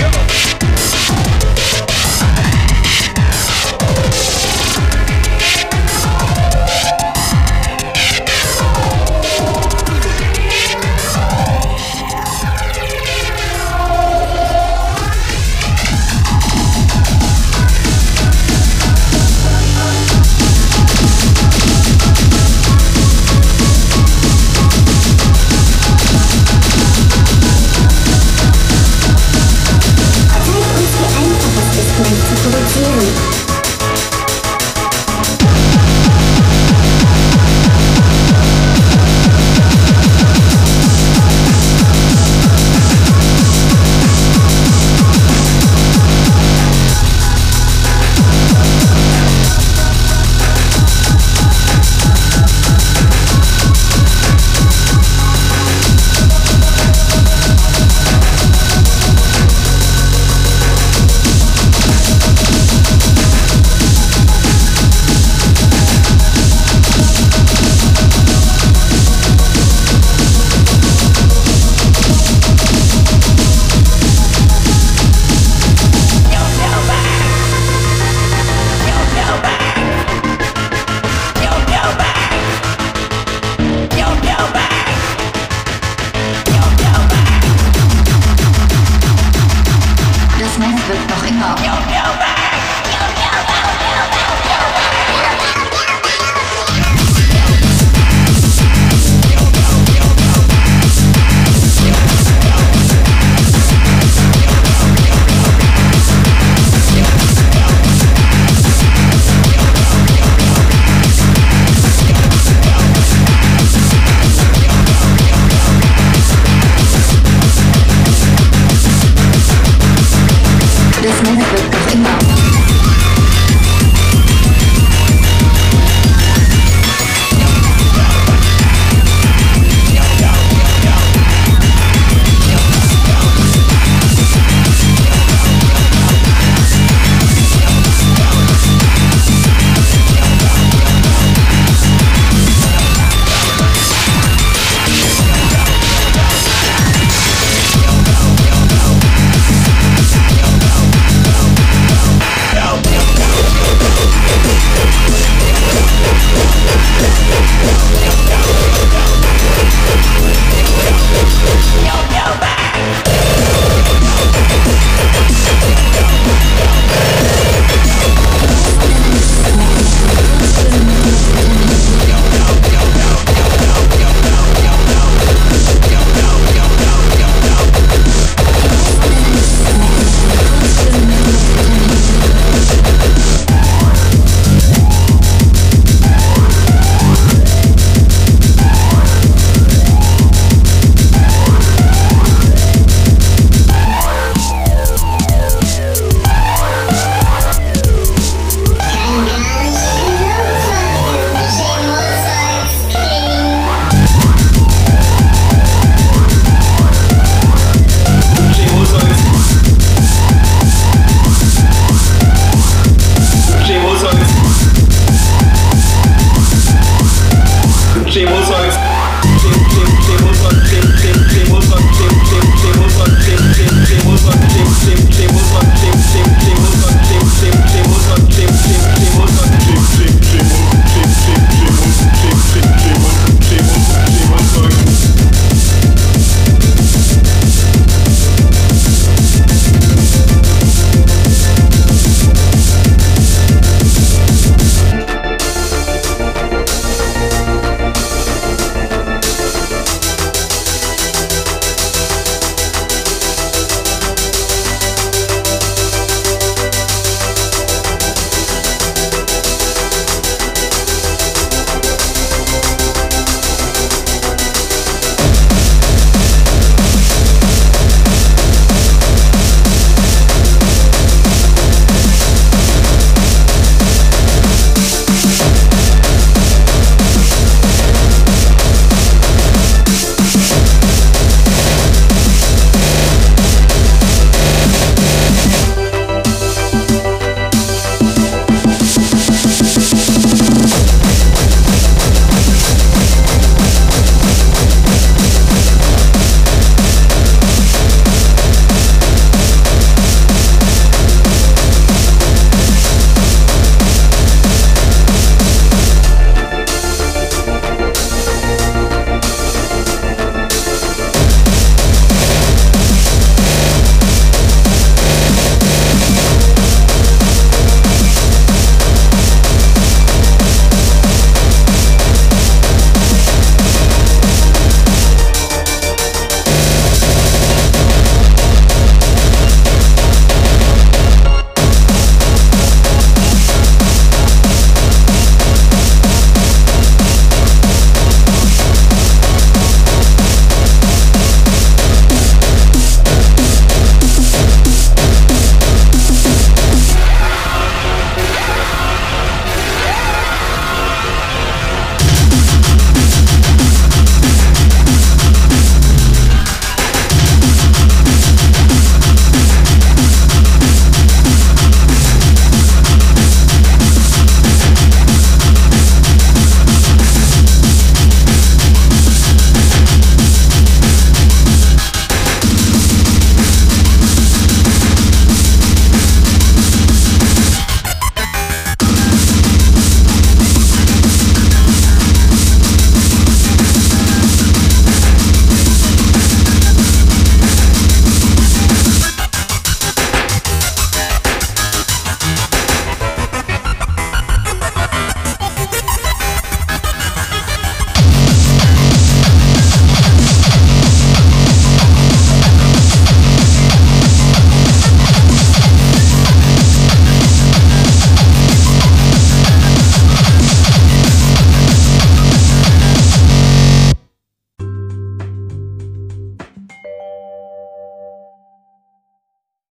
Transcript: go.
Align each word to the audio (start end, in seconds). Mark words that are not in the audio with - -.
go. 0.00 0.29